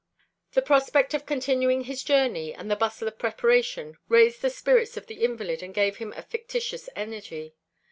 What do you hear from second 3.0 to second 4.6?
of preparation raised the